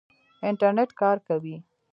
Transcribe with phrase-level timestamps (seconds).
[0.47, 1.55] انټرنېټ کار کوي؟